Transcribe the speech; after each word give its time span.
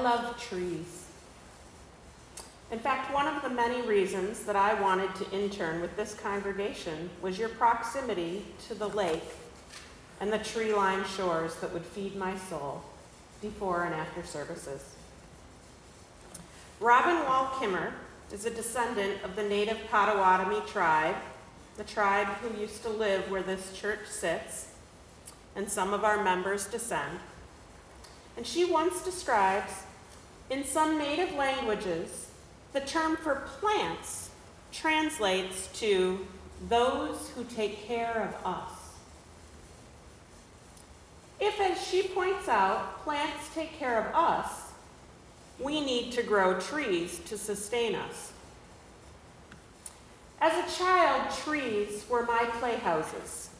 I 0.00 0.02
love 0.02 0.42
trees. 0.42 1.04
In 2.72 2.78
fact, 2.78 3.12
one 3.12 3.26
of 3.26 3.42
the 3.42 3.50
many 3.50 3.82
reasons 3.82 4.44
that 4.44 4.56
I 4.56 4.72
wanted 4.80 5.14
to 5.16 5.30
intern 5.30 5.82
with 5.82 5.94
this 5.94 6.14
congregation 6.14 7.10
was 7.20 7.38
your 7.38 7.50
proximity 7.50 8.46
to 8.68 8.74
the 8.74 8.88
lake 8.88 9.22
and 10.18 10.32
the 10.32 10.38
tree 10.38 10.72
lined 10.72 11.06
shores 11.06 11.54
that 11.56 11.70
would 11.74 11.84
feed 11.84 12.16
my 12.16 12.34
soul 12.34 12.82
before 13.42 13.84
and 13.84 13.94
after 13.94 14.24
services. 14.24 14.94
Robin 16.80 17.16
Wall 17.26 17.48
Kimmerer 17.58 17.92
is 18.32 18.46
a 18.46 18.50
descendant 18.50 19.22
of 19.22 19.36
the 19.36 19.42
native 19.42 19.76
Potawatomi 19.90 20.62
tribe, 20.66 21.16
the 21.76 21.84
tribe 21.84 22.28
who 22.38 22.58
used 22.58 22.82
to 22.84 22.88
live 22.88 23.30
where 23.30 23.42
this 23.42 23.78
church 23.78 24.06
sits, 24.08 24.68
and 25.54 25.68
some 25.68 25.92
of 25.92 26.04
our 26.04 26.24
members 26.24 26.64
descend. 26.68 27.18
And 28.38 28.46
she 28.46 28.64
once 28.64 29.04
describes, 29.04 29.70
in 30.50 30.64
some 30.64 30.98
native 30.98 31.32
languages, 31.34 32.28
the 32.72 32.80
term 32.80 33.16
for 33.16 33.46
plants 33.60 34.30
translates 34.72 35.68
to 35.80 36.26
those 36.68 37.30
who 37.30 37.44
take 37.44 37.86
care 37.86 38.28
of 38.28 38.46
us. 38.46 38.70
If, 41.40 41.58
as 41.60 41.86
she 41.86 42.02
points 42.02 42.48
out, 42.48 43.02
plants 43.02 43.54
take 43.54 43.78
care 43.78 43.98
of 43.98 44.14
us, 44.14 44.72
we 45.58 45.80
need 45.80 46.12
to 46.12 46.22
grow 46.22 46.60
trees 46.60 47.20
to 47.26 47.38
sustain 47.38 47.94
us. 47.94 48.32
As 50.40 50.52
a 50.52 50.78
child, 50.78 51.30
trees 51.44 52.04
were 52.08 52.24
my 52.24 52.44
playhouses. 52.58 53.50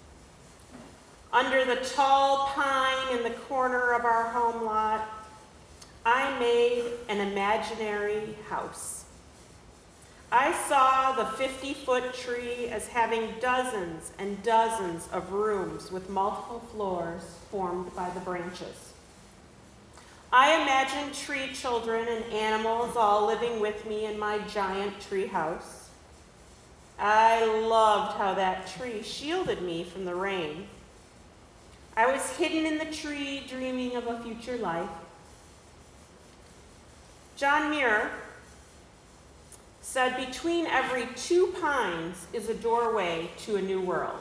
Under 1.32 1.64
the 1.64 1.76
tall 1.76 2.46
pine 2.54 3.16
in 3.16 3.22
the 3.22 3.30
corner 3.30 3.92
of 3.92 4.04
our 4.04 4.24
home 4.30 4.64
lot, 4.64 5.19
I 6.04 6.38
made 6.38 6.84
an 7.08 7.18
imaginary 7.18 8.36
house. 8.48 9.04
I 10.32 10.52
saw 10.68 11.12
the 11.12 11.26
50 11.36 11.74
foot 11.74 12.14
tree 12.14 12.68
as 12.68 12.86
having 12.88 13.34
dozens 13.40 14.12
and 14.18 14.42
dozens 14.42 15.08
of 15.12 15.32
rooms 15.32 15.90
with 15.90 16.08
multiple 16.08 16.60
floors 16.72 17.22
formed 17.50 17.94
by 17.96 18.08
the 18.10 18.20
branches. 18.20 18.92
I 20.32 20.62
imagined 20.62 21.14
tree 21.14 21.52
children 21.52 22.06
and 22.06 22.24
animals 22.32 22.96
all 22.96 23.26
living 23.26 23.58
with 23.58 23.84
me 23.86 24.06
in 24.06 24.18
my 24.18 24.38
giant 24.46 25.00
tree 25.00 25.26
house. 25.26 25.88
I 26.98 27.44
loved 27.66 28.16
how 28.16 28.34
that 28.34 28.68
tree 28.68 29.02
shielded 29.02 29.62
me 29.62 29.82
from 29.82 30.04
the 30.04 30.14
rain. 30.14 30.68
I 31.96 32.12
was 32.12 32.36
hidden 32.36 32.64
in 32.64 32.78
the 32.78 32.94
tree, 32.94 33.42
dreaming 33.48 33.96
of 33.96 34.06
a 34.06 34.20
future 34.20 34.56
life. 34.58 34.88
John 37.40 37.70
Muir 37.70 38.10
said, 39.80 40.14
Between 40.26 40.66
every 40.66 41.08
two 41.16 41.54
pines 41.58 42.26
is 42.34 42.50
a 42.50 42.54
doorway 42.54 43.30
to 43.44 43.56
a 43.56 43.62
new 43.62 43.80
world. 43.80 44.20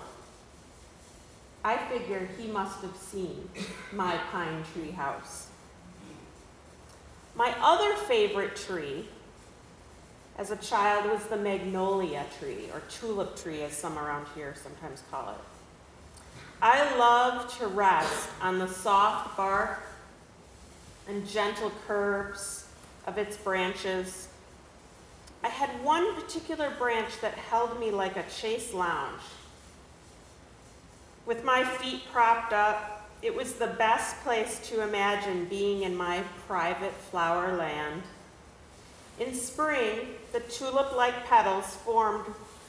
I 1.62 1.76
figure 1.76 2.30
he 2.38 2.48
must 2.48 2.82
have 2.82 2.96
seen 2.96 3.50
my 3.92 4.16
pine 4.32 4.64
tree 4.74 4.92
house. 4.92 5.48
My 7.36 7.54
other 7.62 7.94
favorite 8.06 8.56
tree 8.56 9.10
as 10.38 10.52
a 10.52 10.56
child 10.56 11.12
was 11.12 11.26
the 11.26 11.36
magnolia 11.36 12.26
tree, 12.40 12.70
or 12.74 12.82
tulip 12.90 13.36
tree, 13.36 13.64
as 13.64 13.74
some 13.74 14.00
around 14.00 14.28
here 14.34 14.56
sometimes 14.56 15.04
call 15.12 15.32
it. 15.32 16.22
I 16.62 16.98
loved 16.98 17.58
to 17.58 17.68
rest 17.68 18.30
on 18.42 18.60
the 18.60 18.68
soft 18.70 19.36
bark 19.36 19.82
and 21.10 21.28
gentle 21.28 21.74
curves 21.86 22.68
of 23.10 23.18
its 23.18 23.36
branches. 23.38 24.28
I 25.44 25.48
had 25.48 25.84
one 25.84 26.14
particular 26.14 26.70
branch 26.78 27.20
that 27.22 27.34
held 27.34 27.80
me 27.80 27.90
like 27.90 28.16
a 28.16 28.30
chaise 28.30 28.72
lounge. 28.72 29.22
With 31.26 31.44
my 31.44 31.64
feet 31.64 32.04
propped 32.14 32.54
up, 32.54 33.10
it 33.24 33.36
was 33.36 33.54
the 33.54 33.68
best 33.68 34.22
place 34.24 34.60
to 34.70 34.84
imagine 34.84 35.46
being 35.46 35.82
in 35.82 35.96
my 35.96 36.22
private 36.48 36.94
flower 36.94 37.58
land. 37.58 38.04
In 39.20 39.34
spring, 39.34 40.10
the 40.32 40.42
tulip 40.42 40.96
like 40.96 41.26
petals 41.26 41.76
formed 41.78 42.26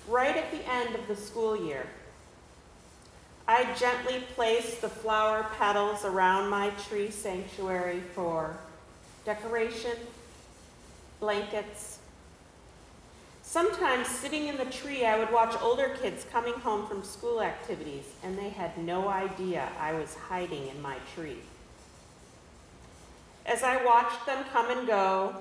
right 0.08 0.36
at 0.36 0.50
the 0.50 0.66
end 0.68 0.94
of 0.94 1.06
the 1.06 1.16
school 1.16 1.66
year. 1.66 1.86
I 3.46 3.74
gently 3.74 4.24
placed 4.34 4.80
the 4.80 4.88
flower 4.88 5.46
petals 5.58 6.04
around 6.04 6.48
my 6.48 6.70
tree 6.88 7.10
sanctuary 7.10 8.00
for 8.14 8.56
decoration, 9.24 9.96
blankets. 11.20 11.98
Sometimes 13.42 14.08
sitting 14.08 14.48
in 14.48 14.56
the 14.56 14.64
tree, 14.66 15.04
I 15.04 15.18
would 15.18 15.32
watch 15.32 15.54
older 15.60 15.96
kids 16.00 16.24
coming 16.32 16.54
home 16.54 16.86
from 16.86 17.02
school 17.02 17.42
activities, 17.42 18.04
and 18.22 18.38
they 18.38 18.48
had 18.48 18.78
no 18.78 19.08
idea 19.08 19.68
I 19.78 19.92
was 19.92 20.14
hiding 20.14 20.68
in 20.68 20.80
my 20.80 20.96
tree. 21.14 21.38
As 23.44 23.62
I 23.62 23.84
watched 23.84 24.24
them 24.26 24.44
come 24.52 24.70
and 24.70 24.86
go, 24.86 25.34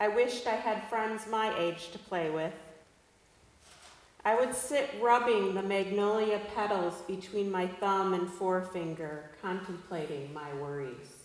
I 0.00 0.08
wished 0.08 0.46
I 0.46 0.54
had 0.54 0.88
friends 0.88 1.26
my 1.28 1.56
age 1.58 1.90
to 1.90 1.98
play 1.98 2.30
with. 2.30 2.54
I 4.24 4.34
would 4.34 4.54
sit 4.54 4.90
rubbing 5.00 5.54
the 5.54 5.62
magnolia 5.62 6.40
petals 6.54 6.94
between 7.06 7.50
my 7.50 7.66
thumb 7.66 8.14
and 8.14 8.28
forefinger, 8.28 9.30
contemplating 9.42 10.32
my 10.32 10.52
worries. 10.54 11.17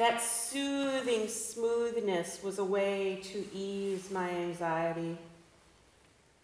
That 0.00 0.22
soothing 0.22 1.28
smoothness 1.28 2.42
was 2.42 2.58
a 2.58 2.64
way 2.64 3.20
to 3.22 3.44
ease 3.54 4.10
my 4.10 4.30
anxiety, 4.30 5.18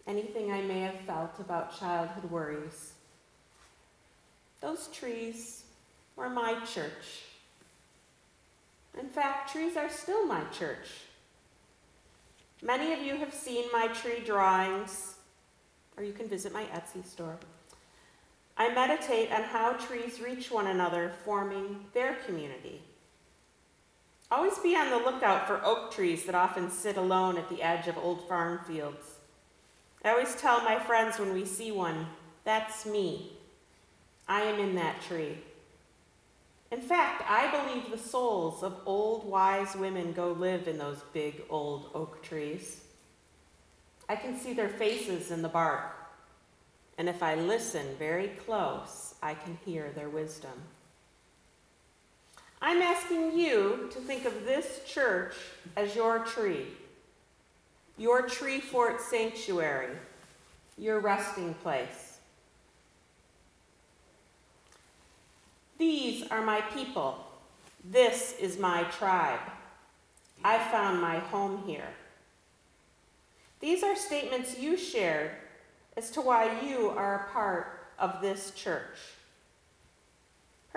anything 0.05 0.51
I 0.51 0.61
may 0.61 0.81
have 0.81 0.99
felt 1.07 1.39
about 1.39 1.75
childhood 1.79 2.29
worries. 2.29 2.93
Those 4.61 4.89
trees 4.89 5.63
were 6.15 6.29
my 6.29 6.63
church. 6.71 7.23
In 8.99 9.09
fact, 9.09 9.51
trees 9.51 9.75
are 9.75 9.89
still 9.89 10.27
my 10.27 10.43
church. 10.51 10.89
Many 12.61 12.93
of 12.93 12.99
you 12.99 13.15
have 13.15 13.33
seen 13.33 13.65
my 13.73 13.87
tree 13.87 14.21
drawings, 14.23 15.15
or 15.97 16.03
you 16.03 16.13
can 16.13 16.29
visit 16.29 16.53
my 16.53 16.65
Etsy 16.65 17.03
store. 17.03 17.39
I 18.55 18.71
meditate 18.71 19.31
on 19.31 19.41
how 19.41 19.73
trees 19.73 20.21
reach 20.21 20.51
one 20.51 20.67
another, 20.67 21.13
forming 21.25 21.85
their 21.95 22.17
community. 22.27 22.83
Always 24.29 24.59
be 24.59 24.75
on 24.75 24.89
the 24.89 24.97
lookout 24.97 25.47
for 25.47 25.63
oak 25.63 25.93
trees 25.93 26.25
that 26.25 26.35
often 26.35 26.69
sit 26.69 26.97
alone 26.97 27.37
at 27.37 27.47
the 27.49 27.61
edge 27.61 27.87
of 27.87 27.97
old 27.97 28.27
farm 28.27 28.59
fields. 28.67 29.15
I 30.03 30.09
always 30.09 30.35
tell 30.35 30.61
my 30.61 30.77
friends 30.79 31.17
when 31.17 31.33
we 31.33 31.45
see 31.45 31.71
one, 31.71 32.07
that's 32.43 32.85
me. 32.85 33.31
I 34.27 34.41
am 34.41 34.59
in 34.59 34.75
that 34.75 35.01
tree. 35.01 35.37
In 36.71 36.81
fact, 36.81 37.23
I 37.29 37.49
believe 37.49 37.89
the 37.89 37.97
souls 37.97 38.63
of 38.63 38.81
old 38.85 39.25
wise 39.25 39.75
women 39.75 40.11
go 40.11 40.33
live 40.33 40.67
in 40.67 40.77
those 40.77 41.01
big 41.13 41.43
old 41.49 41.89
oak 41.93 42.21
trees. 42.21 42.81
I 44.09 44.17
can 44.17 44.37
see 44.37 44.53
their 44.53 44.69
faces 44.69 45.31
in 45.31 45.41
the 45.41 45.49
bark, 45.49 45.95
and 46.97 47.07
if 47.07 47.23
I 47.23 47.35
listen 47.35 47.85
very 47.97 48.29
close, 48.29 49.15
I 49.23 49.33
can 49.33 49.57
hear 49.65 49.91
their 49.91 50.09
wisdom. 50.09 50.63
I'm 52.61 52.81
asking 52.81 53.37
you 53.37 53.89
to 53.91 53.99
think 53.99 54.25
of 54.25 54.45
this 54.45 54.81
church 54.85 55.35
as 55.75 55.95
your 55.95 56.19
tree, 56.19 56.65
your 57.97 58.23
tree 58.23 58.59
fort 58.59 58.99
sanctuary, 58.99 59.95
your 60.77 60.99
resting 60.99 61.53
place. 61.55 62.17
These 65.77 66.27
are 66.31 66.41
my 66.41 66.61
people. 66.61 67.23
This 67.85 68.35
is 68.39 68.57
my 68.57 68.83
tribe. 68.85 69.39
I 70.43 70.57
found 70.57 70.99
my 70.99 71.19
home 71.19 71.63
here. 71.65 71.89
These 73.59 73.83
are 73.83 73.95
statements 73.95 74.57
you 74.57 74.77
shared 74.77 75.31
as 75.95 76.09
to 76.11 76.21
why 76.21 76.59
you 76.61 76.89
are 76.89 77.27
a 77.27 77.31
part 77.31 77.87
of 77.99 78.21
this 78.21 78.51
church. 78.51 78.97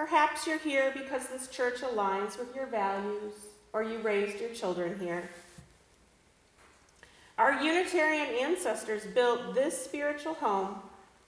Perhaps 0.00 0.46
you're 0.46 0.56
here 0.56 0.94
because 0.96 1.26
this 1.26 1.46
church 1.48 1.82
aligns 1.82 2.38
with 2.38 2.56
your 2.56 2.64
values 2.64 3.34
or 3.74 3.82
you 3.82 3.98
raised 3.98 4.40
your 4.40 4.48
children 4.48 4.98
here. 4.98 5.28
Our 7.36 7.62
Unitarian 7.62 8.28
ancestors 8.40 9.04
built 9.04 9.54
this 9.54 9.84
spiritual 9.84 10.32
home 10.32 10.76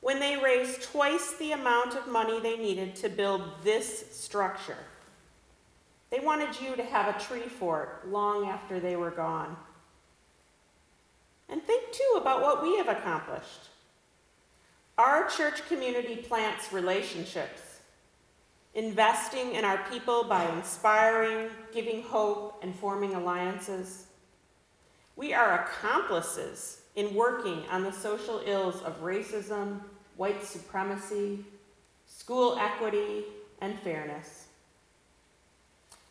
when 0.00 0.18
they 0.20 0.38
raised 0.38 0.84
twice 0.84 1.34
the 1.34 1.52
amount 1.52 1.96
of 1.96 2.08
money 2.08 2.40
they 2.40 2.56
needed 2.56 2.96
to 2.96 3.10
build 3.10 3.42
this 3.62 4.06
structure. 4.10 4.78
They 6.08 6.20
wanted 6.20 6.58
you 6.58 6.74
to 6.74 6.82
have 6.82 7.14
a 7.14 7.20
tree 7.20 7.48
fort 7.48 8.10
long 8.10 8.48
after 8.48 8.80
they 8.80 8.96
were 8.96 9.10
gone. 9.10 9.54
And 11.50 11.62
think 11.62 11.92
too 11.92 12.18
about 12.18 12.40
what 12.40 12.62
we 12.62 12.78
have 12.78 12.88
accomplished. 12.88 13.68
Our 14.96 15.28
church 15.28 15.68
community 15.68 16.16
plants 16.16 16.72
relationships. 16.72 17.71
Investing 18.74 19.54
in 19.54 19.64
our 19.64 19.78
people 19.90 20.24
by 20.24 20.48
inspiring, 20.56 21.50
giving 21.72 22.02
hope, 22.02 22.58
and 22.62 22.74
forming 22.74 23.14
alliances. 23.14 24.06
We 25.16 25.34
are 25.34 25.62
accomplices 25.62 26.82
in 26.96 27.14
working 27.14 27.64
on 27.70 27.82
the 27.82 27.92
social 27.92 28.42
ills 28.46 28.82
of 28.82 29.02
racism, 29.02 29.80
white 30.16 30.44
supremacy, 30.44 31.44
school 32.06 32.56
equity, 32.58 33.24
and 33.60 33.78
fairness. 33.78 34.46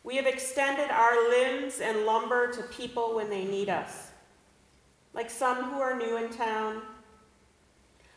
We 0.04 0.16
have 0.16 0.26
extended 0.26 0.90
our 0.90 1.28
limbs 1.30 1.80
and 1.80 2.04
lumber 2.04 2.52
to 2.52 2.62
people 2.64 3.14
when 3.14 3.30
they 3.30 3.44
need 3.44 3.68
us, 3.68 4.10
like 5.14 5.30
some 5.30 5.64
who 5.64 5.80
are 5.80 5.96
new 5.96 6.16
in 6.16 6.30
town. 6.30 6.82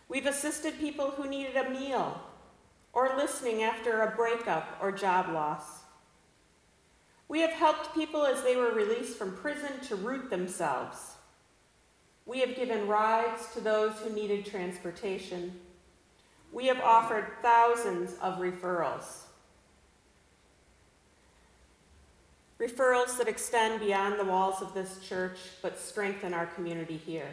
We've 0.08 0.26
assisted 0.26 0.80
people 0.80 1.12
who 1.12 1.28
needed 1.28 1.56
a 1.56 1.70
meal 1.70 2.22
or 2.96 3.12
listening 3.18 3.62
after 3.62 4.02
a 4.02 4.16
breakup 4.16 4.80
or 4.82 4.92
job 4.92 5.32
loss. 5.32 5.82
We 7.28 7.42
have 7.42 7.52
helped 7.52 7.94
people 7.94 8.26
as 8.26 8.42
they 8.42 8.56
were 8.56 8.72
released 8.72 9.18
from 9.18 9.36
prison 9.36 9.80
to 9.88 9.96
root 9.96 10.30
themselves. 10.30 11.16
We 12.26 12.40
have 12.40 12.56
given 12.56 12.88
rides 12.88 13.54
to 13.54 13.60
those 13.60 13.94
who 14.00 14.10
needed 14.12 14.46
transportation. 14.46 15.60
We 16.52 16.68
have 16.68 16.80
offered 16.80 17.28
thousands 17.42 18.16
of 18.22 18.40
referrals. 18.40 19.24
Referrals 22.60 23.18
that 23.18 23.28
extend 23.28 23.82
beyond 23.82 24.18
the 24.18 24.24
walls 24.24 24.62
of 24.62 24.74
this 24.74 25.00
church 25.06 25.38
but 25.62 25.78
strengthen 25.78 26.34
our 26.34 26.46
community 26.46 26.98
here. 26.98 27.28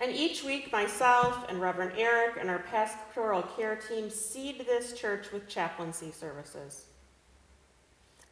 And 0.00 0.12
each 0.12 0.42
week, 0.42 0.72
myself 0.72 1.46
and 1.48 1.60
Reverend 1.60 1.92
Eric 1.96 2.36
and 2.40 2.50
our 2.50 2.58
pastoral 2.58 3.42
care 3.42 3.76
team 3.76 4.10
seed 4.10 4.64
this 4.66 4.92
church 4.92 5.30
with 5.32 5.48
chaplaincy 5.48 6.10
services. 6.10 6.86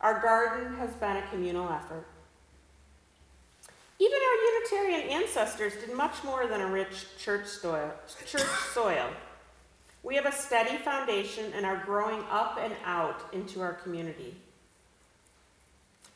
Our 0.00 0.20
garden 0.20 0.74
has 0.76 0.90
been 0.94 1.16
a 1.16 1.26
communal 1.28 1.68
effort. 1.68 2.06
Even 4.00 4.18
our 4.18 4.80
Unitarian 4.82 5.22
ancestors 5.22 5.74
did 5.74 5.94
much 5.94 6.24
more 6.24 6.48
than 6.48 6.60
enrich 6.60 7.06
church 7.18 7.46
soil. 7.46 7.92
Church 8.26 8.42
soil. 8.74 9.08
We 10.02 10.16
have 10.16 10.26
a 10.26 10.32
steady 10.32 10.76
foundation 10.78 11.52
and 11.54 11.64
are 11.64 11.84
growing 11.86 12.24
up 12.28 12.58
and 12.60 12.74
out 12.84 13.32
into 13.32 13.60
our 13.60 13.74
community. 13.74 14.34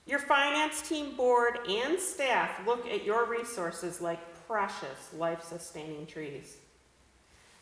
Your 0.06 0.18
finance 0.18 0.82
team, 0.88 1.14
board, 1.16 1.60
and 1.68 1.98
staff 2.00 2.66
look 2.66 2.86
at 2.88 3.04
your 3.04 3.26
resources 3.26 4.00
like 4.00 4.18
precious 4.46 5.12
life 5.16 5.42
sustaining 5.42 6.06
trees. 6.06 6.56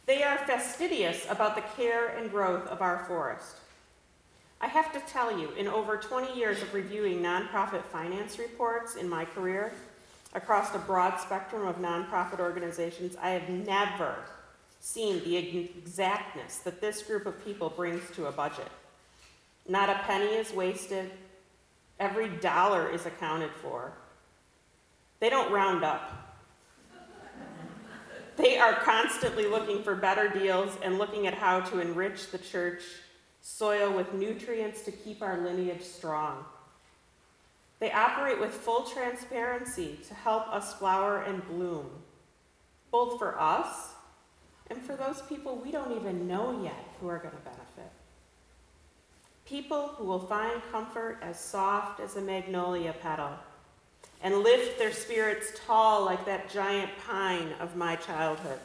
They 0.06 0.22
are 0.22 0.38
fastidious 0.38 1.26
about 1.30 1.54
the 1.54 1.62
care 1.76 2.08
and 2.08 2.30
growth 2.30 2.66
of 2.68 2.82
our 2.82 3.04
forest. 3.06 3.56
I 4.60 4.66
have 4.66 4.92
to 4.92 5.00
tell 5.12 5.38
you, 5.38 5.50
in 5.52 5.66
over 5.66 5.96
20 5.96 6.38
years 6.38 6.62
of 6.62 6.72
reviewing 6.72 7.20
nonprofit 7.22 7.82
finance 7.84 8.38
reports 8.38 8.96
in 8.96 9.08
my 9.08 9.24
career 9.24 9.72
across 10.34 10.74
a 10.74 10.78
broad 10.78 11.18
spectrum 11.18 11.66
of 11.66 11.76
nonprofit 11.76 12.40
organizations, 12.40 13.16
I 13.20 13.30
have 13.30 13.48
never 13.48 14.16
seen 14.80 15.22
the 15.24 15.36
exactness 15.36 16.58
that 16.58 16.80
this 16.80 17.02
group 17.02 17.26
of 17.26 17.42
people 17.44 17.70
brings 17.70 18.02
to 18.16 18.26
a 18.26 18.32
budget. 18.32 18.70
Not 19.66 19.88
a 19.88 19.94
penny 20.06 20.34
is 20.34 20.52
wasted, 20.52 21.10
every 21.98 22.28
dollar 22.28 22.90
is 22.90 23.06
accounted 23.06 23.50
for. 23.62 23.92
They 25.20 25.30
don't 25.30 25.52
round 25.52 25.84
up. 25.84 26.33
They 28.36 28.58
are 28.58 28.74
constantly 28.74 29.46
looking 29.46 29.82
for 29.82 29.94
better 29.94 30.28
deals 30.28 30.76
and 30.82 30.98
looking 30.98 31.26
at 31.26 31.34
how 31.34 31.60
to 31.60 31.80
enrich 31.80 32.30
the 32.30 32.38
church 32.38 32.82
soil 33.40 33.92
with 33.92 34.12
nutrients 34.14 34.82
to 34.82 34.90
keep 34.92 35.22
our 35.22 35.38
lineage 35.38 35.82
strong. 35.82 36.44
They 37.78 37.92
operate 37.92 38.40
with 38.40 38.52
full 38.52 38.84
transparency 38.84 39.98
to 40.08 40.14
help 40.14 40.48
us 40.48 40.74
flower 40.74 41.22
and 41.22 41.46
bloom, 41.46 41.90
both 42.90 43.18
for 43.18 43.38
us 43.38 43.92
and 44.70 44.80
for 44.80 44.96
those 44.96 45.20
people 45.22 45.60
we 45.62 45.70
don't 45.70 45.92
even 45.92 46.26
know 46.26 46.62
yet 46.62 46.88
who 47.00 47.08
are 47.08 47.18
going 47.18 47.34
to 47.34 47.40
benefit. 47.42 47.92
People 49.44 49.88
who 49.88 50.04
will 50.04 50.26
find 50.26 50.62
comfort 50.72 51.18
as 51.20 51.38
soft 51.38 52.00
as 52.00 52.16
a 52.16 52.20
magnolia 52.20 52.94
petal 53.02 53.32
and 54.24 54.42
lift 54.42 54.78
their 54.78 54.92
spirits 54.92 55.52
tall 55.66 56.04
like 56.06 56.24
that 56.24 56.50
giant 56.50 56.90
pine 57.06 57.52
of 57.60 57.76
my 57.76 57.94
childhood. 57.94 58.58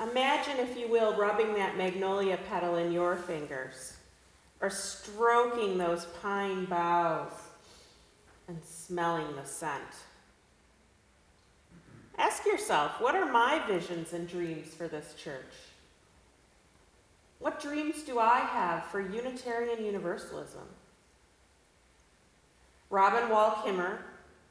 Imagine, 0.00 0.58
if 0.58 0.76
you 0.76 0.88
will, 0.88 1.16
rubbing 1.16 1.54
that 1.54 1.78
magnolia 1.78 2.36
petal 2.48 2.74
in 2.76 2.92
your 2.92 3.16
fingers 3.16 3.96
or 4.60 4.68
stroking 4.68 5.78
those 5.78 6.06
pine 6.20 6.64
boughs 6.64 7.32
and 8.48 8.58
smelling 8.64 9.36
the 9.36 9.44
scent. 9.44 9.82
Ask 12.18 12.44
yourself 12.44 13.00
what 13.00 13.14
are 13.14 13.30
my 13.30 13.62
visions 13.68 14.14
and 14.14 14.28
dreams 14.28 14.74
for 14.74 14.88
this 14.88 15.14
church? 15.14 15.54
What 17.38 17.60
dreams 17.60 18.02
do 18.02 18.18
I 18.18 18.40
have 18.40 18.86
for 18.86 19.00
Unitarian 19.00 19.84
Universalism? 19.84 20.66
Robin 22.90 23.28
Wall 23.28 23.50
Kimmerer, 23.64 23.98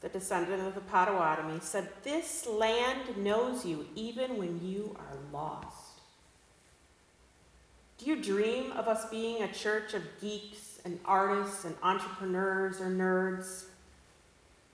the 0.02 0.10
descendant 0.10 0.62
of 0.68 0.76
the 0.76 0.82
Potawatomi, 0.82 1.60
said, 1.62 1.90
This 2.04 2.46
land 2.46 3.18
knows 3.18 3.66
you 3.66 3.88
even 3.96 4.38
when 4.38 4.60
you 4.64 4.96
are 5.00 5.18
lost. 5.32 6.02
Do 7.98 8.06
you 8.06 8.22
dream 8.22 8.74
of 8.74 8.88
us 8.88 9.10
being 9.10 9.42
a 9.42 9.54
church 9.54 9.94
of 9.94 10.04
geeks 10.20 10.80
and 10.84 11.00
artists 11.06 11.64
and 11.64 11.76
entrepreneurs 11.82 12.82
or 12.82 12.88
nerds? 12.88 13.66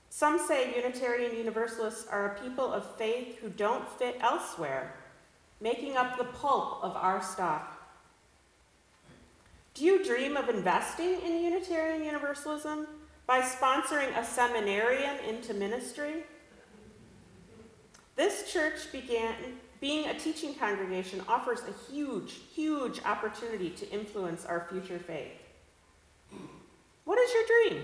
Some 0.09 0.39
say 0.39 0.75
Unitarian 0.75 1.35
Universalists 1.37 2.07
are 2.07 2.33
a 2.33 2.43
people 2.43 2.73
of 2.73 2.95
faith 2.97 3.37
who 3.37 3.49
don't 3.49 3.87
fit 3.87 4.17
elsewhere, 4.21 4.95
making 5.61 5.95
up 5.95 6.17
the 6.17 6.25
pulp 6.25 6.83
of 6.83 6.95
our 6.95 7.21
stock. 7.21 7.77
Do 9.75 9.85
you 9.85 10.03
dream 10.03 10.35
of 10.35 10.49
investing 10.49 11.21
in 11.21 11.43
Unitarian 11.43 12.03
Universalism? 12.03 12.87
By 13.25 13.41
sponsoring 13.41 14.17
a 14.17 14.25
seminarian 14.25 15.17
into 15.27 15.53
ministry. 15.53 16.23
This 18.15 18.51
church 18.51 18.91
began 18.91 19.33
being 19.79 20.07
a 20.07 20.13
teaching 20.13 20.53
congregation 20.53 21.21
offers 21.27 21.61
a 21.61 21.91
huge, 21.91 22.39
huge 22.53 23.01
opportunity 23.03 23.71
to 23.71 23.89
influence 23.89 24.45
our 24.45 24.67
future 24.69 24.99
faith. 24.99 25.31
What 27.03 27.17
is 27.17 27.31
your 27.33 27.43
dream? 27.47 27.83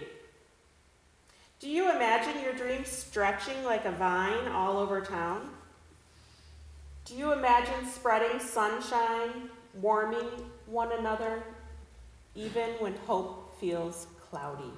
Do 1.60 1.70
you 1.70 1.90
imagine 1.90 2.44
your 2.44 2.54
dream 2.54 2.86
stretching 2.86 3.64
like 3.64 3.86
a 3.86 3.92
vine 3.92 4.48
all 4.50 4.78
over 4.78 5.02
town? 5.02 5.50
Do 7.06 7.16
you 7.16 7.32
imagine 7.32 7.88
spreading 7.88 8.40
sunshine, 8.40 9.50
warming 9.74 10.30
one 10.68 10.92
another, 10.92 11.42
even 12.36 12.70
when 12.80 12.94
hope 13.08 13.60
feels 13.60 14.06
cloudy? 14.30 14.72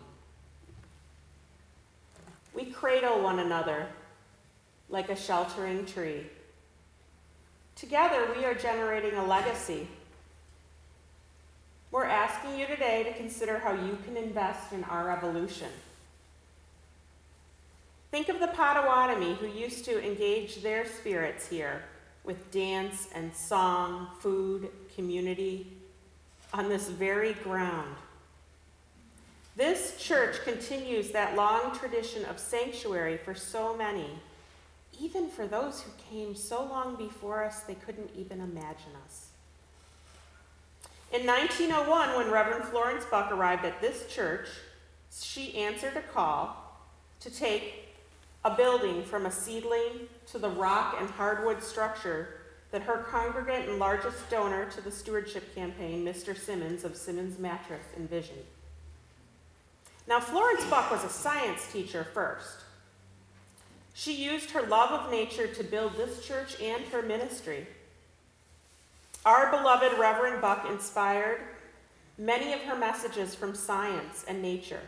We 2.60 2.66
cradle 2.66 3.22
one 3.22 3.40
another 3.40 3.88
like 4.90 5.08
a 5.08 5.16
sheltering 5.16 5.86
tree. 5.86 6.26
Together, 7.78 8.28
we 8.36 8.44
are 8.44 8.54
generating 8.54 9.14
a 9.14 9.26
legacy. 9.26 9.88
We're 11.90 12.04
asking 12.04 12.60
you 12.60 12.68
today 12.68 13.04
to 13.04 13.14
consider 13.14 13.60
how 13.60 13.72
you 13.72 13.98
can 14.04 14.18
invest 14.18 14.74
in 14.74 14.84
our 14.84 15.10
evolution. 15.10 15.70
Think 18.12 18.28
of 18.28 18.42
the 18.42 18.48
Potawatomi 18.48 19.36
who 19.36 19.48
used 19.48 19.86
to 19.86 20.06
engage 20.06 20.62
their 20.62 20.86
spirits 20.86 21.48
here 21.48 21.84
with 22.26 22.52
dance 22.52 23.08
and 23.16 23.34
song, 23.34 24.10
food, 24.20 24.68
community 24.96 25.66
on 26.54 26.68
this 26.68 26.90
very 26.90 27.36
ground. 27.36 27.96
This 29.60 29.98
church 29.98 30.42
continues 30.46 31.12
that 31.12 31.36
long 31.36 31.78
tradition 31.78 32.24
of 32.24 32.40
sanctuary 32.40 33.18
for 33.18 33.36
so 33.36 33.76
many, 33.76 34.08
even 34.98 35.28
for 35.28 35.48
those 35.48 35.82
who 35.82 35.92
came 36.10 36.34
so 36.34 36.64
long 36.64 36.96
before 36.96 37.44
us 37.44 37.60
they 37.64 37.76
couldn't 37.76 38.10
even 38.16 38.40
imagine 38.40 38.94
us. 39.06 39.32
In 41.12 41.28
1901, 41.28 42.16
when 42.16 42.32
Reverend 42.32 42.64
Florence 42.70 43.04
Buck 43.12 43.34
arrived 43.34 43.66
at 43.66 43.82
this 43.82 44.08
church, 44.08 44.48
she 45.14 45.54
answered 45.56 45.98
a 45.98 46.14
call 46.14 46.80
to 47.20 47.30
take 47.30 47.90
a 48.46 48.56
building 48.56 49.04
from 49.04 49.26
a 49.26 49.32
seedling 49.32 50.08
to 50.28 50.40
the 50.40 50.52
rock 50.52 50.96
and 51.02 51.10
hardwood 51.10 51.62
structure 51.62 52.30
that 52.72 52.84
her 52.84 53.06
congregant 53.10 53.68
and 53.68 53.78
largest 53.78 54.30
donor 54.30 54.70
to 54.72 54.80
the 54.80 54.92
stewardship 54.92 55.54
campaign, 55.54 56.06
Mr. 56.06 56.38
Simmons 56.38 56.86
of 56.86 56.96
Simmons 56.96 57.38
Mattress, 57.38 57.88
envisioned. 57.98 58.46
Now, 60.10 60.20
Florence 60.20 60.66
Buck 60.66 60.90
was 60.90 61.04
a 61.04 61.10
science 61.10 61.72
teacher 61.72 62.04
first. 62.04 62.64
She 63.94 64.12
used 64.14 64.50
her 64.52 64.64
love 64.64 64.90
of 64.90 65.12
nature 65.12 65.46
to 65.46 65.64
build 65.64 65.96
this 65.96 66.26
church 66.26 66.60
and 66.60 66.84
her 66.86 67.04
ministry. 67.04 67.68
Our 69.24 69.52
beloved 69.52 70.00
Reverend 70.00 70.42
Buck 70.42 70.68
inspired 70.68 71.42
many 72.18 72.54
of 72.54 72.62
her 72.62 72.76
messages 72.76 73.36
from 73.36 73.54
science 73.54 74.26
and 74.28 74.42
nature. 74.42 74.82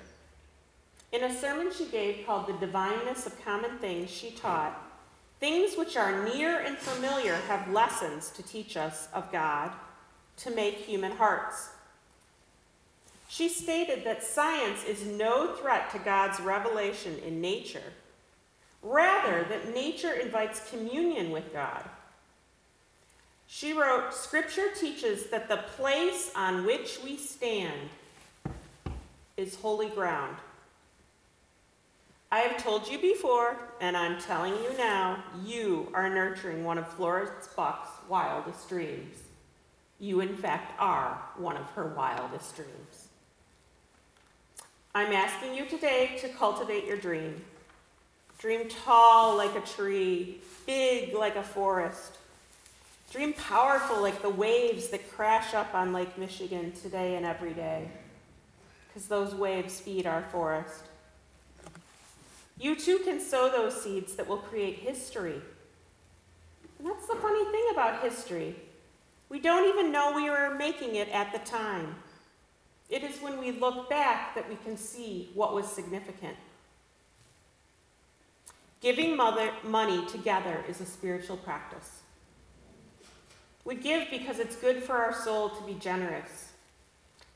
In 1.11 1.23
a 1.23 1.39
sermon 1.39 1.71
she 1.71 1.85
gave 1.85 2.25
called 2.25 2.47
The 2.47 2.53
Divineness 2.53 3.27
of 3.27 3.45
Common 3.45 3.77
Things, 3.77 4.09
she 4.09 4.31
taught 4.31 4.91
things 5.39 5.77
which 5.77 5.97
are 5.97 6.27
near 6.33 6.61
and 6.61 6.75
familiar 6.79 7.35
have 7.47 7.71
lessons 7.71 8.31
to 8.31 8.41
teach 8.41 8.75
us 8.75 9.07
of 9.13 9.31
God 9.31 9.71
to 10.37 10.49
make 10.49 10.77
human 10.77 11.11
hearts. 11.11 11.69
She 13.31 13.47
stated 13.47 14.03
that 14.03 14.25
science 14.25 14.83
is 14.83 15.05
no 15.05 15.53
threat 15.53 15.89
to 15.91 15.99
God's 15.99 16.41
revelation 16.41 17.17
in 17.25 17.39
nature, 17.39 17.93
rather, 18.83 19.45
that 19.45 19.73
nature 19.73 20.11
invites 20.11 20.69
communion 20.69 21.31
with 21.31 21.53
God. 21.53 21.81
She 23.47 23.71
wrote 23.71 24.13
Scripture 24.13 24.67
teaches 24.77 25.27
that 25.27 25.47
the 25.47 25.63
place 25.77 26.33
on 26.35 26.65
which 26.65 26.99
we 27.05 27.15
stand 27.15 27.89
is 29.37 29.55
holy 29.55 29.87
ground. 29.87 30.35
I 32.33 32.39
have 32.39 32.61
told 32.61 32.85
you 32.89 32.99
before, 32.99 33.55
and 33.79 33.95
I'm 33.95 34.19
telling 34.19 34.55
you 34.55 34.77
now, 34.77 35.23
you 35.45 35.89
are 35.93 36.09
nurturing 36.09 36.65
one 36.65 36.77
of 36.77 36.85
Florence 36.85 37.47
Buck's 37.55 37.91
wildest 38.09 38.67
dreams. 38.67 39.15
You, 40.01 40.19
in 40.19 40.35
fact, 40.35 40.73
are 40.79 41.21
one 41.37 41.55
of 41.55 41.69
her 41.71 41.93
wildest 41.95 42.57
dreams. 42.57 43.07
I'm 44.93 45.13
asking 45.13 45.55
you 45.55 45.65
today 45.65 46.17
to 46.19 46.27
cultivate 46.27 46.85
your 46.85 46.97
dream. 46.97 47.41
Dream 48.39 48.67
tall 48.67 49.37
like 49.37 49.55
a 49.55 49.61
tree, 49.61 50.41
big 50.65 51.13
like 51.13 51.37
a 51.37 51.43
forest. 51.43 52.17
Dream 53.09 53.31
powerful 53.33 54.01
like 54.01 54.21
the 54.21 54.29
waves 54.29 54.89
that 54.89 55.09
crash 55.13 55.53
up 55.53 55.73
on 55.73 55.93
Lake 55.93 56.17
Michigan 56.17 56.73
today 56.73 57.15
and 57.15 57.25
every 57.25 57.53
day, 57.53 57.87
because 58.87 59.07
those 59.07 59.33
waves 59.33 59.79
feed 59.79 60.05
our 60.05 60.23
forest. 60.23 60.83
You 62.59 62.75
too 62.75 62.99
can 62.99 63.21
sow 63.21 63.49
those 63.49 63.81
seeds 63.81 64.15
that 64.15 64.27
will 64.27 64.37
create 64.37 64.75
history. 64.75 65.41
And 66.79 66.87
that's 66.89 67.07
the 67.07 67.15
funny 67.15 67.45
thing 67.49 67.65
about 67.71 68.03
history. 68.03 68.55
We 69.29 69.39
don't 69.39 69.69
even 69.69 69.91
know 69.93 70.11
we 70.13 70.29
were 70.29 70.53
making 70.53 70.95
it 70.95 71.07
at 71.09 71.31
the 71.31 71.39
time. 71.39 71.95
It 72.91 73.03
is 73.03 73.21
when 73.21 73.39
we 73.39 73.51
look 73.51 73.89
back 73.89 74.35
that 74.35 74.47
we 74.49 74.57
can 74.57 74.75
see 74.75 75.31
what 75.33 75.55
was 75.55 75.65
significant. 75.65 76.35
Giving 78.81 79.15
mother, 79.15 79.51
money 79.63 80.05
together 80.07 80.63
is 80.67 80.81
a 80.81 80.85
spiritual 80.85 81.37
practice. 81.37 82.01
We 83.63 83.75
give 83.75 84.09
because 84.09 84.39
it's 84.39 84.55
good 84.57 84.83
for 84.83 84.97
our 84.97 85.13
soul 85.13 85.51
to 85.51 85.63
be 85.63 85.75
generous. 85.75 86.51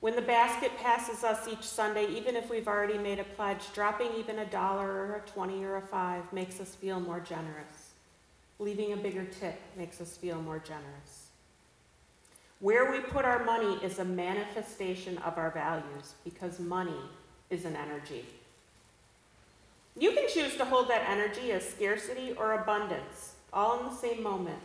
When 0.02 0.16
the 0.16 0.22
basket 0.22 0.72
passes 0.78 1.24
us 1.24 1.48
each 1.48 1.64
Sunday, 1.64 2.08
even 2.08 2.36
if 2.36 2.50
we've 2.50 2.68
already 2.68 2.98
made 2.98 3.20
a 3.20 3.24
pledge, 3.24 3.72
dropping 3.74 4.10
even 4.18 4.40
a 4.40 4.46
dollar 4.46 4.88
or 4.88 5.24
a 5.26 5.30
20 5.30 5.64
or 5.64 5.78
a 5.78 5.82
five 5.82 6.32
makes 6.34 6.60
us 6.60 6.76
feel 6.76 7.00
more 7.00 7.22
generous. 7.22 7.94
Leaving 8.60 8.92
a 8.92 8.98
bigger 8.98 9.24
tip 9.24 9.60
makes 9.78 10.02
us 10.02 10.18
feel 10.18 10.42
more 10.42 10.60
generous. 10.60 11.25
Where 12.60 12.92
we 12.92 13.00
put 13.00 13.26
our 13.26 13.44
money 13.44 13.78
is 13.84 14.00
a 14.00 14.06
manifestation 14.06 15.18
of 15.20 15.38
our 15.38 15.52
values 15.52 16.14
because 16.24 16.60
money 16.60 17.02
is 17.50 17.66
an 17.66 17.76
energy. 17.76 18.26
You 19.98 20.12
can 20.12 20.28
choose 20.28 20.56
to 20.58 20.66
hold 20.66 20.90
that 20.90 21.10
energy 21.10 21.52
as 21.52 21.68
scarcity 21.68 22.34
or 22.34 22.54
abundance, 22.54 23.34
all 23.54 23.80
in 23.80 23.86
the 23.86 23.96
same 23.96 24.24
moment. 24.24 24.60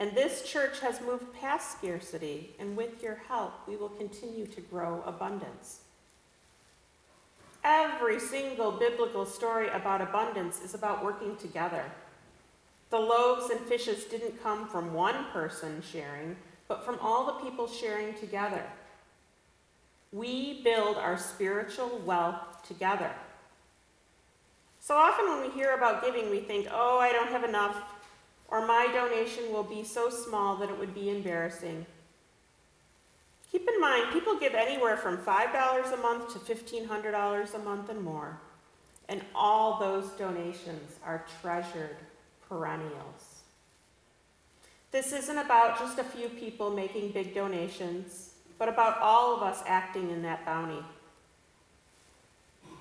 And 0.00 0.12
this 0.12 0.48
church 0.48 0.78
has 0.80 1.00
moved 1.00 1.32
past 1.34 1.78
scarcity, 1.78 2.50
and 2.60 2.76
with 2.76 3.02
your 3.02 3.20
help, 3.28 3.52
we 3.66 3.74
will 3.74 3.88
continue 3.88 4.46
to 4.46 4.60
grow 4.60 5.02
abundance. 5.04 5.80
Every 7.64 8.20
single 8.20 8.70
biblical 8.70 9.26
story 9.26 9.68
about 9.68 10.00
abundance 10.00 10.62
is 10.62 10.74
about 10.74 11.04
working 11.04 11.34
together. 11.36 11.84
The 12.90 12.98
loaves 13.00 13.50
and 13.50 13.60
fishes 13.60 14.04
didn't 14.04 14.42
come 14.42 14.68
from 14.68 14.94
one 14.94 15.24
person 15.32 15.82
sharing, 15.82 16.36
but 16.68 16.84
from 16.84 16.98
all 17.00 17.26
the 17.26 17.44
people 17.44 17.66
sharing 17.66 18.14
together. 18.14 18.62
We 20.12 20.62
build 20.62 20.96
our 20.96 21.18
spiritual 21.18 22.00
wealth 22.04 22.66
together. 22.66 23.10
So 24.80 24.94
often 24.94 25.28
when 25.28 25.40
we 25.42 25.50
hear 25.50 25.74
about 25.74 26.04
giving, 26.04 26.30
we 26.30 26.40
think, 26.40 26.68
oh, 26.70 26.98
I 26.98 27.12
don't 27.12 27.30
have 27.30 27.44
enough 27.44 27.76
or 28.48 28.66
my 28.66 28.88
donation 28.92 29.52
will 29.52 29.62
be 29.62 29.84
so 29.84 30.08
small 30.08 30.56
that 30.56 30.70
it 30.70 30.78
would 30.78 30.94
be 30.94 31.10
embarrassing. 31.10 31.86
Keep 33.52 33.68
in 33.68 33.80
mind, 33.80 34.12
people 34.12 34.38
give 34.38 34.54
anywhere 34.54 34.96
from 34.96 35.18
$5 35.18 35.92
a 35.92 35.96
month 35.98 36.32
to 36.32 36.54
$1,500 36.54 37.54
a 37.54 37.58
month 37.58 37.88
and 37.90 38.02
more, 38.02 38.38
and 39.08 39.22
all 39.34 39.78
those 39.78 40.10
donations 40.12 40.98
are 41.04 41.24
treasured 41.40 41.96
perennials. 42.48 43.27
This 44.90 45.12
isn't 45.12 45.38
about 45.38 45.78
just 45.78 45.98
a 45.98 46.04
few 46.04 46.28
people 46.28 46.70
making 46.70 47.12
big 47.12 47.34
donations, 47.34 48.34
but 48.58 48.68
about 48.68 48.98
all 49.00 49.36
of 49.36 49.42
us 49.42 49.62
acting 49.66 50.10
in 50.10 50.22
that 50.22 50.44
bounty. 50.46 50.82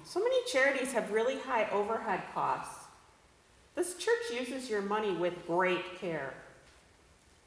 So 0.06 0.20
many 0.20 0.38
charities 0.46 0.94
have 0.94 1.12
really 1.12 1.38
high 1.38 1.70
overhead 1.72 2.22
costs 2.34 2.88
this 3.78 3.94
church 3.94 4.40
uses 4.40 4.72
your 4.72 4.82
money 4.82 5.12
with 5.12 5.46
great 5.46 6.00
care. 6.02 6.34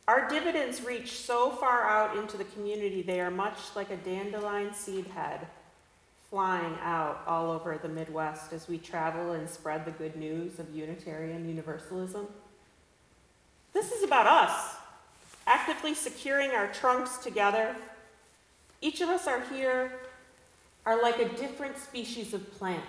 Our 0.06 0.28
dividends 0.28 0.80
reach 0.80 1.10
so 1.10 1.50
far 1.50 1.82
out 1.82 2.16
into 2.16 2.36
the 2.36 2.44
community, 2.44 3.02
they 3.02 3.20
are 3.20 3.32
much 3.32 3.56
like 3.74 3.90
a 3.90 3.96
dandelion 3.96 4.72
seed 4.72 5.08
head 5.08 5.48
flying 6.30 6.76
out 6.82 7.24
all 7.26 7.50
over 7.50 7.76
the 7.82 7.88
Midwest 7.88 8.52
as 8.52 8.68
we 8.68 8.78
travel 8.78 9.32
and 9.32 9.50
spread 9.50 9.84
the 9.84 9.90
good 9.90 10.14
news 10.14 10.60
of 10.60 10.72
Unitarian 10.72 11.48
Universalism. 11.48 12.28
This 13.72 13.92
is 13.92 14.02
about 14.02 14.26
us, 14.26 14.76
actively 15.46 15.94
securing 15.94 16.50
our 16.50 16.68
trunks 16.68 17.18
together. 17.18 17.76
Each 18.80 19.00
of 19.00 19.08
us 19.08 19.26
are 19.26 19.40
here, 19.42 19.92
are 20.86 21.00
like 21.00 21.18
a 21.18 21.28
different 21.28 21.78
species 21.78 22.34
of 22.34 22.52
plant 22.58 22.84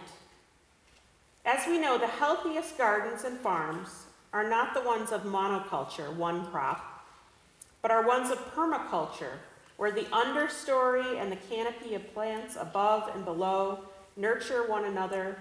as 1.43 1.65
we 1.65 1.79
know, 1.79 1.97
the 1.97 2.07
healthiest 2.07 2.77
gardens 2.77 3.23
and 3.23 3.38
farms 3.39 4.05
are 4.31 4.47
not 4.47 4.73
the 4.73 4.81
ones 4.81 5.11
of 5.11 5.23
monoculture, 5.23 6.15
one 6.15 6.45
crop, 6.45 7.03
but 7.81 7.89
are 7.89 8.05
ones 8.05 8.29
of 8.29 8.38
permaculture, 8.53 9.38
where 9.77 9.91
the 9.91 10.05
understory 10.11 11.19
and 11.19 11.31
the 11.31 11.38
canopy 11.50 11.95
of 11.95 12.13
plants 12.13 12.57
above 12.59 13.09
and 13.15 13.25
below 13.25 13.79
nurture 14.15 14.69
one 14.69 14.85
another, 14.85 15.35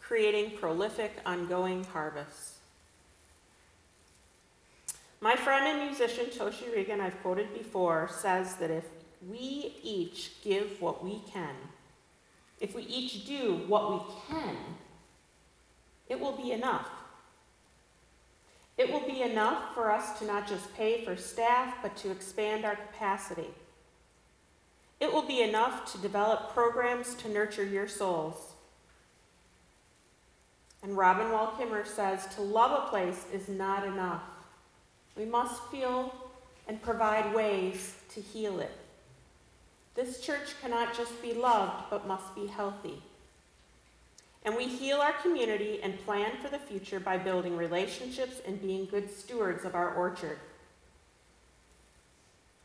creating 0.00 0.56
prolific, 0.56 1.12
ongoing 1.26 1.84
harvests. 1.84 2.55
My 5.20 5.34
friend 5.34 5.66
and 5.66 5.88
musician 5.88 6.26
Toshi 6.26 6.72
Reagon, 6.74 7.00
I've 7.00 7.20
quoted 7.22 7.52
before, 7.54 8.08
says 8.12 8.56
that 8.56 8.70
if 8.70 8.84
we 9.28 9.74
each 9.82 10.42
give 10.42 10.80
what 10.80 11.02
we 11.02 11.22
can, 11.32 11.54
if 12.60 12.74
we 12.74 12.82
each 12.82 13.26
do 13.26 13.62
what 13.66 13.92
we 13.92 14.14
can, 14.28 14.56
it 16.08 16.20
will 16.20 16.36
be 16.36 16.52
enough. 16.52 16.88
It 18.76 18.92
will 18.92 19.06
be 19.06 19.22
enough 19.22 19.74
for 19.74 19.90
us 19.90 20.18
to 20.18 20.26
not 20.26 20.46
just 20.46 20.74
pay 20.74 21.04
for 21.04 21.16
staff, 21.16 21.76
but 21.82 21.96
to 21.98 22.10
expand 22.10 22.64
our 22.64 22.76
capacity. 22.76 23.48
It 25.00 25.12
will 25.12 25.26
be 25.26 25.42
enough 25.42 25.90
to 25.92 25.98
develop 25.98 26.52
programs 26.52 27.14
to 27.16 27.28
nurture 27.28 27.64
your 27.64 27.88
souls. 27.88 28.52
And 30.82 30.96
Robin 30.96 31.32
Wall 31.32 31.54
Kimmerer 31.58 31.86
says 31.86 32.26
to 32.36 32.42
love 32.42 32.86
a 32.86 32.90
place 32.90 33.24
is 33.32 33.48
not 33.48 33.86
enough. 33.86 34.22
We 35.16 35.24
must 35.24 35.62
feel 35.70 36.14
and 36.68 36.82
provide 36.82 37.34
ways 37.34 37.94
to 38.14 38.20
heal 38.20 38.60
it. 38.60 38.76
This 39.94 40.20
church 40.20 40.60
cannot 40.60 40.96
just 40.96 41.22
be 41.22 41.32
loved, 41.32 41.84
but 41.90 42.06
must 42.06 42.34
be 42.34 42.46
healthy. 42.46 43.02
And 44.44 44.54
we 44.54 44.68
heal 44.68 44.98
our 44.98 45.14
community 45.14 45.80
and 45.82 46.04
plan 46.04 46.32
for 46.42 46.48
the 46.48 46.58
future 46.58 47.00
by 47.00 47.18
building 47.18 47.56
relationships 47.56 48.40
and 48.46 48.60
being 48.60 48.86
good 48.86 49.10
stewards 49.10 49.64
of 49.64 49.74
our 49.74 49.94
orchard. 49.94 50.38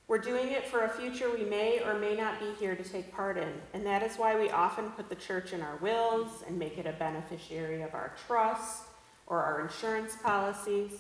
We're 0.08 0.18
doing 0.18 0.50
it 0.50 0.68
for 0.68 0.84
a 0.84 0.90
future 0.90 1.32
we 1.32 1.46
may 1.46 1.82
or 1.82 1.98
may 1.98 2.16
not 2.16 2.38
be 2.40 2.52
here 2.60 2.76
to 2.76 2.84
take 2.84 3.16
part 3.16 3.38
in, 3.38 3.54
and 3.74 3.86
that 3.86 4.04
is 4.04 4.18
why 4.18 4.38
we 4.38 4.50
often 4.50 4.90
put 4.90 5.08
the 5.08 5.16
church 5.16 5.54
in 5.54 5.62
our 5.62 5.78
wills 5.78 6.44
and 6.46 6.60
make 6.60 6.78
it 6.78 6.86
a 6.86 6.92
beneficiary 6.92 7.82
of 7.82 7.94
our 7.96 8.12
trusts 8.28 8.84
or 9.26 9.42
our 9.42 9.62
insurance 9.62 10.18
policies. 10.22 10.92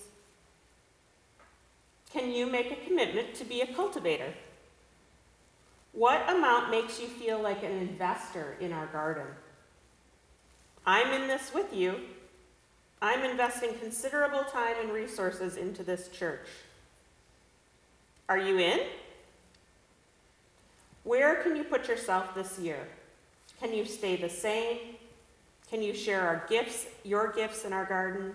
Can 2.11 2.31
you 2.31 2.45
make 2.45 2.71
a 2.71 2.85
commitment 2.87 3.35
to 3.35 3.45
be 3.45 3.61
a 3.61 3.73
cultivator? 3.73 4.33
What 5.93 6.29
amount 6.29 6.69
makes 6.69 6.99
you 6.99 7.07
feel 7.07 7.41
like 7.41 7.63
an 7.63 7.71
investor 7.71 8.57
in 8.59 8.73
our 8.73 8.87
garden? 8.87 9.27
I'm 10.85 11.11
in 11.13 11.27
this 11.27 11.53
with 11.53 11.73
you. 11.73 11.95
I'm 13.01 13.23
investing 13.23 13.73
considerable 13.79 14.43
time 14.43 14.75
and 14.81 14.91
resources 14.91 15.57
into 15.57 15.83
this 15.83 16.09
church. 16.09 16.47
Are 18.29 18.37
you 18.37 18.59
in? 18.59 18.79
Where 21.03 21.35
can 21.43 21.55
you 21.55 21.63
put 21.63 21.87
yourself 21.87 22.35
this 22.35 22.59
year? 22.59 22.87
Can 23.59 23.73
you 23.73 23.85
stay 23.85 24.15
the 24.15 24.29
same? 24.29 24.77
Can 25.69 25.81
you 25.81 25.93
share 25.93 26.21
our 26.21 26.45
gifts, 26.49 26.87
your 27.03 27.31
gifts 27.31 27.65
in 27.65 27.73
our 27.73 27.85
garden? 27.85 28.33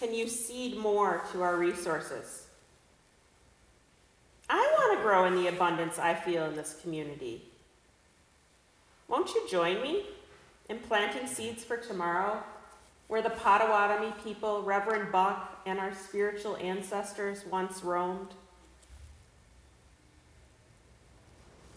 Can 0.00 0.14
you 0.14 0.28
seed 0.28 0.76
more 0.76 1.22
to 1.32 1.42
our 1.42 1.56
resources? 1.56 2.45
Want 4.86 4.98
to 4.98 5.02
grow 5.02 5.24
in 5.24 5.34
the 5.34 5.48
abundance 5.48 5.98
I 5.98 6.14
feel 6.14 6.44
in 6.44 6.54
this 6.54 6.78
community. 6.80 7.42
Won't 9.08 9.34
you 9.34 9.44
join 9.50 9.82
me 9.82 10.04
in 10.68 10.78
planting 10.78 11.26
seeds 11.26 11.64
for 11.64 11.76
tomorrow 11.76 12.40
where 13.08 13.20
the 13.20 13.30
Potawatomi 13.30 14.14
people, 14.22 14.62
Reverend 14.62 15.10
Buck, 15.10 15.60
and 15.66 15.80
our 15.80 15.92
spiritual 15.92 16.56
ancestors 16.58 17.44
once 17.50 17.82
roamed? 17.82 18.28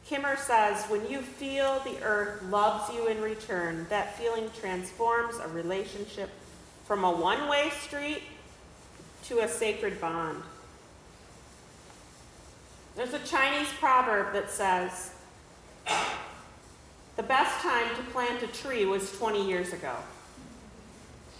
Kimmerer 0.07 0.37
says, 0.37 0.85
when 0.85 1.09
you 1.09 1.21
feel 1.21 1.79
the 1.79 1.99
earth 2.03 2.43
loves 2.43 2.93
you 2.93 3.07
in 3.07 3.19
return, 3.23 3.87
that 3.89 4.19
feeling 4.19 4.51
transforms 4.59 5.37
a 5.37 5.47
relationship 5.47 6.29
from 6.85 7.03
a 7.03 7.11
one 7.11 7.49
way 7.49 7.71
street 7.81 8.21
to 9.23 9.39
a 9.39 9.47
sacred 9.47 9.99
bond. 9.99 10.43
There's 12.95 13.13
a 13.13 13.19
Chinese 13.19 13.69
proverb 13.79 14.33
that 14.33 14.49
says, 14.49 15.11
the 17.15 17.23
best 17.23 17.59
time 17.61 17.95
to 17.95 18.01
plant 18.11 18.43
a 18.43 18.47
tree 18.47 18.85
was 18.85 19.11
20 19.17 19.47
years 19.47 19.73
ago. 19.73 19.95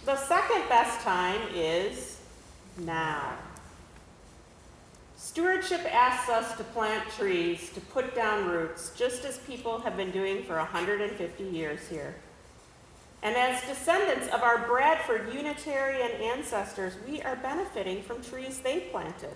The 0.04 0.16
second 0.16 0.68
best 0.68 1.00
time 1.00 1.40
is 1.54 2.20
now. 2.78 3.34
Stewardship 5.16 5.80
asks 5.92 6.28
us 6.30 6.56
to 6.56 6.64
plant 6.64 7.08
trees, 7.10 7.70
to 7.74 7.80
put 7.80 8.14
down 8.14 8.48
roots, 8.48 8.92
just 8.96 9.24
as 9.24 9.38
people 9.38 9.78
have 9.80 9.96
been 9.96 10.10
doing 10.10 10.42
for 10.42 10.56
150 10.56 11.44
years 11.44 11.86
here. 11.88 12.14
And 13.22 13.36
as 13.36 13.62
descendants 13.66 14.28
of 14.28 14.42
our 14.42 14.66
Bradford 14.66 15.32
Unitarian 15.34 16.10
ancestors, 16.22 16.94
we 17.06 17.20
are 17.22 17.36
benefiting 17.36 18.02
from 18.02 18.22
trees 18.22 18.60
they 18.60 18.80
planted. 18.90 19.34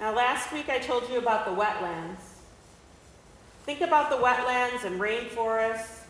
Now, 0.00 0.14
last 0.14 0.52
week 0.52 0.68
I 0.68 0.78
told 0.78 1.08
you 1.10 1.18
about 1.18 1.44
the 1.44 1.60
wetlands. 1.60 2.20
Think 3.64 3.80
about 3.80 4.10
the 4.10 4.16
wetlands 4.16 4.84
and 4.84 5.00
rainforests. 5.00 6.04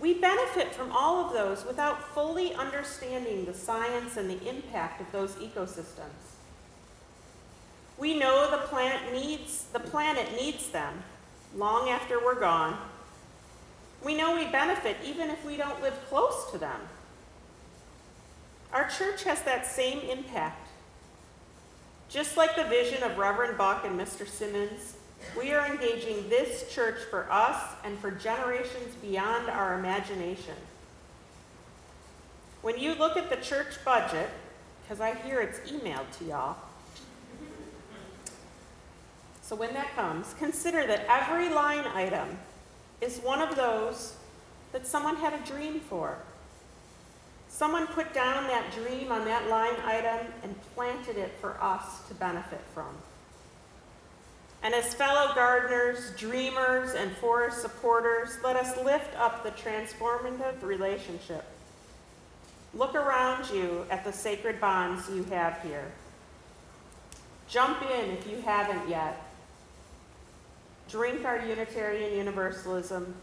We 0.00 0.14
benefit 0.14 0.74
from 0.74 0.90
all 0.92 1.24
of 1.24 1.32
those 1.32 1.64
without 1.64 2.02
fully 2.14 2.52
understanding 2.54 3.44
the 3.44 3.54
science 3.54 4.16
and 4.16 4.28
the 4.28 4.48
impact 4.48 5.00
of 5.00 5.10
those 5.12 5.32
ecosystems. 5.36 6.34
We 7.96 8.18
know 8.18 8.50
the 8.50 8.66
planet 8.66 9.12
needs 9.12 9.64
the 9.72 9.80
planet 9.80 10.26
needs 10.38 10.68
them 10.68 11.02
long 11.56 11.88
after 11.88 12.22
we're 12.22 12.38
gone. 12.38 12.76
We 14.04 14.14
know 14.14 14.34
we 14.34 14.46
benefit 14.46 14.96
even 15.04 15.30
if 15.30 15.44
we 15.46 15.56
don't 15.56 15.80
live 15.80 15.98
close 16.08 16.50
to 16.50 16.58
them. 16.58 16.80
Our 18.72 18.88
church 18.88 19.24
has 19.24 19.42
that 19.42 19.64
same 19.64 20.00
impact. 20.00 20.65
Just 22.08 22.36
like 22.36 22.54
the 22.54 22.64
vision 22.64 23.02
of 23.02 23.18
Reverend 23.18 23.58
Buck 23.58 23.84
and 23.84 23.98
Mr. 23.98 24.26
Simmons, 24.26 24.96
we 25.36 25.52
are 25.52 25.66
engaging 25.66 26.28
this 26.28 26.72
church 26.72 26.98
for 27.10 27.30
us 27.30 27.60
and 27.84 27.98
for 27.98 28.10
generations 28.12 28.94
beyond 29.02 29.48
our 29.48 29.78
imagination. 29.78 30.54
When 32.62 32.78
you 32.78 32.94
look 32.94 33.16
at 33.16 33.28
the 33.28 33.36
church 33.36 33.84
budget, 33.84 34.30
because 34.82 35.00
I 35.00 35.14
hear 35.14 35.40
it's 35.40 35.58
emailed 35.70 36.10
to 36.18 36.24
y'all, 36.24 36.56
so 39.42 39.54
when 39.56 39.74
that 39.74 39.94
comes, 39.94 40.34
consider 40.38 40.86
that 40.86 41.06
every 41.08 41.48
line 41.48 41.86
item 41.86 42.38
is 43.00 43.18
one 43.18 43.40
of 43.40 43.56
those 43.56 44.14
that 44.72 44.86
someone 44.86 45.16
had 45.16 45.32
a 45.32 45.44
dream 45.46 45.80
for. 45.80 46.18
Someone 47.56 47.86
put 47.86 48.12
down 48.12 48.46
that 48.48 48.70
dream 48.74 49.10
on 49.10 49.24
that 49.24 49.48
line 49.48 49.76
item 49.82 50.26
and 50.42 50.54
planted 50.74 51.16
it 51.16 51.32
for 51.40 51.56
us 51.62 52.06
to 52.06 52.12
benefit 52.12 52.60
from. 52.74 52.94
And 54.62 54.74
as 54.74 54.92
fellow 54.92 55.34
gardeners, 55.34 56.10
dreamers, 56.18 56.92
and 56.92 57.16
forest 57.16 57.62
supporters, 57.62 58.36
let 58.44 58.56
us 58.56 58.76
lift 58.84 59.18
up 59.18 59.42
the 59.42 59.52
transformative 59.52 60.62
relationship. 60.62 61.46
Look 62.74 62.94
around 62.94 63.48
you 63.48 63.86
at 63.88 64.04
the 64.04 64.12
sacred 64.12 64.60
bonds 64.60 65.08
you 65.08 65.24
have 65.24 65.58
here. 65.62 65.90
Jump 67.48 67.80
in 67.90 68.10
if 68.10 68.28
you 68.28 68.42
haven't 68.42 68.86
yet 68.86 69.22
drink 70.90 71.24
our 71.24 71.38
Unitarian 71.38 72.18
Universalism 72.18 73.14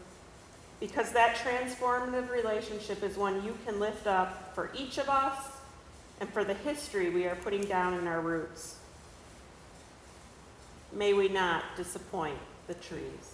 because 0.86 1.12
that 1.12 1.34
transformative 1.36 2.30
relationship 2.30 3.02
is 3.02 3.16
one 3.16 3.42
you 3.42 3.56
can 3.64 3.80
lift 3.80 4.06
up 4.06 4.54
for 4.54 4.70
each 4.76 4.98
of 4.98 5.08
us 5.08 5.34
and 6.20 6.28
for 6.28 6.44
the 6.44 6.52
history 6.52 7.08
we 7.08 7.24
are 7.24 7.36
putting 7.36 7.62
down 7.62 7.94
in 7.94 8.06
our 8.06 8.20
roots. 8.20 8.76
May 10.92 11.14
we 11.14 11.28
not 11.28 11.64
disappoint 11.74 12.36
the 12.66 12.74
trees. 12.74 13.33